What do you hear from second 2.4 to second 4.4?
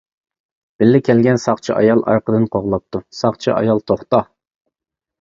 قوغلاپتۇ، ساقچى ئايال توختا!